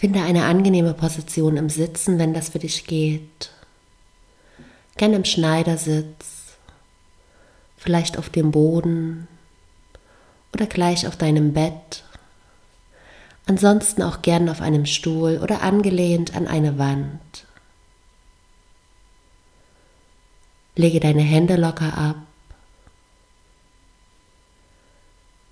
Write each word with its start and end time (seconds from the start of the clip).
Finde 0.00 0.22
eine 0.22 0.46
angenehme 0.46 0.94
Position 0.94 1.58
im 1.58 1.68
Sitzen, 1.68 2.18
wenn 2.18 2.32
das 2.32 2.48
für 2.48 2.58
dich 2.58 2.86
geht. 2.86 3.50
Gern 4.96 5.12
im 5.12 5.26
Schneidersitz, 5.26 6.54
vielleicht 7.76 8.16
auf 8.16 8.30
dem 8.30 8.50
Boden 8.50 9.28
oder 10.54 10.64
gleich 10.64 11.06
auf 11.06 11.18
deinem 11.18 11.52
Bett. 11.52 12.02
Ansonsten 13.44 14.02
auch 14.02 14.22
gern 14.22 14.48
auf 14.48 14.62
einem 14.62 14.86
Stuhl 14.86 15.36
oder 15.36 15.60
angelehnt 15.60 16.34
an 16.34 16.48
eine 16.48 16.78
Wand. 16.78 17.44
Lege 20.76 21.00
deine 21.00 21.20
Hände 21.20 21.56
locker 21.56 21.98
ab 21.98 22.16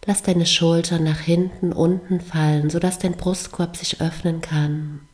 Lass 0.08 0.22
deine 0.22 0.46
Schultern 0.46 1.04
nach 1.04 1.20
hinten, 1.20 1.70
unten 1.70 2.22
fallen, 2.22 2.70
sodass 2.70 2.98
dein 2.98 3.12
Brustkorb 3.12 3.76
sich 3.76 4.00
öffnen 4.00 4.40
kann. 4.40 5.06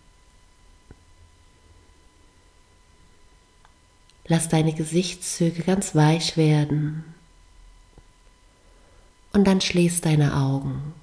Lass 4.28 4.48
deine 4.48 4.72
Gesichtszüge 4.72 5.64
ganz 5.64 5.96
weich 5.96 6.36
werden. 6.36 7.02
Und 9.32 9.48
dann 9.48 9.60
schließ 9.60 10.00
deine 10.00 10.36
Augen. 10.36 10.94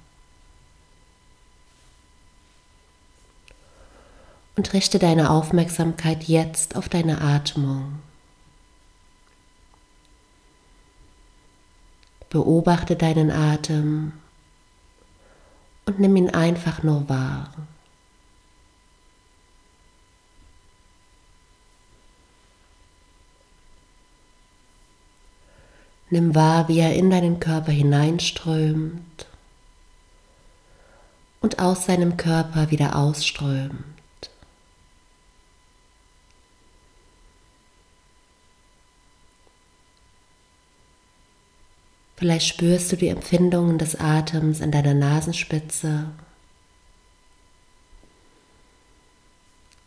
Und 4.56 4.72
richte 4.72 5.00
deine 5.00 5.28
Aufmerksamkeit 5.28 6.24
jetzt 6.24 6.76
auf 6.76 6.88
deine 6.88 7.20
Atmung. 7.20 7.98
Beobachte 12.32 12.96
deinen 12.96 13.30
Atem 13.30 14.14
und 15.84 16.00
nimm 16.00 16.16
ihn 16.16 16.30
einfach 16.30 16.82
nur 16.82 17.06
wahr. 17.10 17.52
Nimm 26.08 26.34
wahr, 26.34 26.68
wie 26.68 26.78
er 26.78 26.94
in 26.94 27.10
deinen 27.10 27.38
Körper 27.38 27.70
hineinströmt 27.70 29.26
und 31.42 31.58
aus 31.58 31.84
seinem 31.84 32.16
Körper 32.16 32.70
wieder 32.70 32.96
ausströmt. 32.96 34.01
Vielleicht 42.22 42.46
spürst 42.46 42.92
du 42.92 42.96
die 42.96 43.08
Empfindungen 43.08 43.78
des 43.78 43.98
Atems 43.98 44.60
in 44.60 44.70
deiner 44.70 44.94
Nasenspitze. 44.94 46.04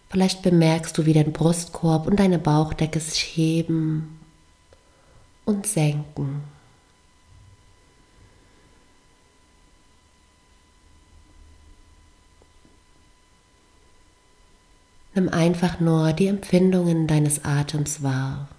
Vielleicht 0.09 0.41
bemerkst 0.41 0.97
du, 0.97 1.05
wie 1.05 1.13
dein 1.13 1.31
Brustkorb 1.31 2.07
und 2.07 2.19
deine 2.19 2.37
Bauchdecke 2.37 2.99
sich 2.99 3.21
heben 3.21 4.19
und 5.45 5.65
senken. 5.65 6.43
Nimm 15.13 15.29
einfach 15.29 15.79
nur 15.79 16.11
die 16.11 16.27
Empfindungen 16.27 17.07
deines 17.07 17.45
Atems 17.45 18.03
wahr. 18.03 18.49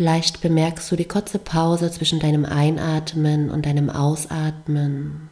Vielleicht 0.00 0.40
bemerkst 0.40 0.90
du 0.90 0.96
die 0.96 1.04
kurze 1.04 1.38
Pause 1.38 1.90
zwischen 1.90 2.20
deinem 2.20 2.46
Einatmen 2.46 3.50
und 3.50 3.66
deinem 3.66 3.90
Ausatmen. 3.90 5.28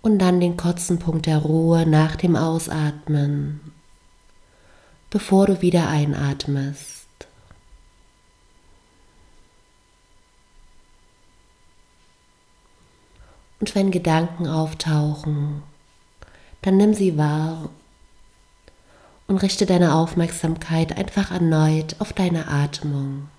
Und 0.00 0.18
dann 0.18 0.40
den 0.40 0.56
kurzen 0.56 0.98
Punkt 0.98 1.26
der 1.26 1.36
Ruhe 1.36 1.84
nach 1.84 2.16
dem 2.16 2.36
Ausatmen, 2.36 3.60
bevor 5.10 5.44
du 5.44 5.60
wieder 5.60 5.88
einatmest. 5.88 7.06
Und 13.60 13.74
wenn 13.74 13.90
Gedanken 13.90 14.46
auftauchen, 14.46 15.62
dann 16.62 16.78
nimm 16.78 16.94
sie 16.94 17.18
wahr 17.18 17.68
und 19.32 19.38
richte 19.38 19.64
deine 19.64 19.94
Aufmerksamkeit 19.94 20.94
einfach 20.94 21.30
erneut 21.30 21.96
auf 22.00 22.12
deine 22.12 22.48
Atmung. 22.48 23.30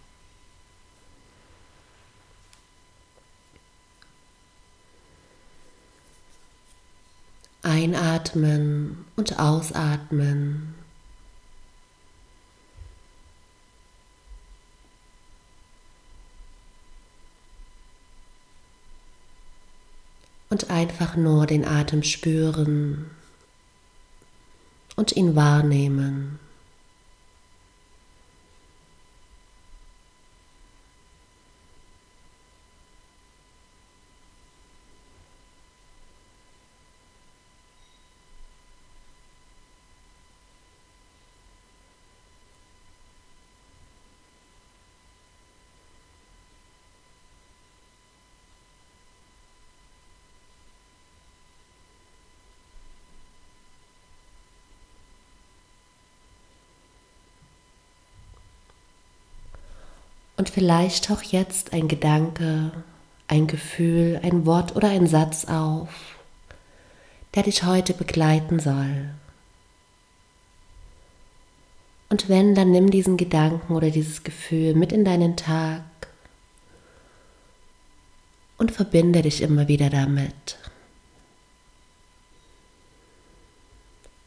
Einatmen 7.61 9.05
und 9.15 9.39
ausatmen. 9.39 10.73
Und 20.49 20.71
einfach 20.71 21.15
nur 21.15 21.45
den 21.45 21.67
Atem 21.67 22.01
spüren 22.01 23.11
und 24.95 25.15
ihn 25.15 25.35
wahrnehmen. 25.35 26.39
Und 60.43 60.49
vielleicht 60.49 61.05
taucht 61.05 61.27
jetzt 61.31 61.71
ein 61.71 61.87
Gedanke, 61.87 62.73
ein 63.29 63.47
Gefühl, 63.47 64.19
ein 64.23 64.45
Wort 64.45 64.75
oder 64.75 64.89
ein 64.89 65.07
Satz 65.07 65.45
auf, 65.45 65.87
der 67.33 67.43
dich 67.43 67.63
heute 67.63 67.93
begleiten 67.93 68.59
soll. 68.59 69.07
Und 72.09 72.27
wenn, 72.27 72.55
dann 72.55 72.71
nimm 72.71 72.91
diesen 72.91 73.15
Gedanken 73.15 73.73
oder 73.73 73.89
dieses 73.89 74.23
Gefühl 74.23 74.75
mit 74.75 74.91
in 74.91 75.05
deinen 75.05 75.37
Tag 75.37 75.85
und 78.57 78.69
verbinde 78.69 79.21
dich 79.21 79.41
immer 79.41 79.69
wieder 79.69 79.89
damit. 79.89 80.57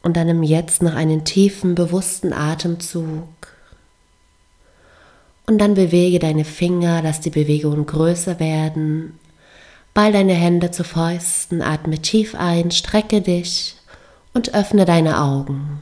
Und 0.01 0.17
dann 0.17 0.25
nimm 0.25 0.41
jetzt 0.41 0.81
noch 0.81 0.95
einen 0.95 1.25
tiefen, 1.25 1.75
bewussten 1.75 2.33
Atemzug 2.33 3.56
und 5.47 5.57
dann 5.59 5.73
bewege 5.73 6.19
deine 6.19 6.45
Finger, 6.45 7.01
lass 7.01 7.21
die 7.21 7.29
Bewegungen 7.29 7.85
größer 7.85 8.39
werden. 8.39 9.17
Ball 9.93 10.11
deine 10.11 10.33
Hände 10.33 10.71
zu 10.71 10.83
Fäusten, 10.83 11.61
atme 11.61 11.99
tief 11.99 12.35
ein, 12.35 12.69
strecke 12.69 13.21
dich 13.21 13.75
und 14.33 14.53
öffne 14.53 14.85
deine 14.85 15.21
Augen. 15.21 15.81